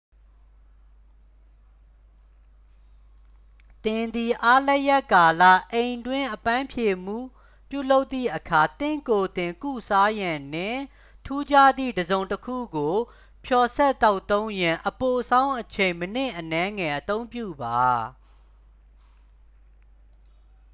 [3.83, 5.43] သင်သည် အားလပ်ရပ်ကာလ
[5.73, 7.19] အိမ်တွင်းအပန်းဖြေမှု
[7.69, 10.81] ပြုလုပ်သည့်အခါ သင့်ကိုယ်သင် ကုစားရန်နှင့်
[11.25, 12.95] ထူးခြားသည့် တစ်စုံတစ်ခုကို
[13.45, 17.85] ဖျော်စပ်သောက်သုံးရန် အပိုဆောင်းအချိန် မိနစ်အနည်းငယ် အသုံးပြုပါ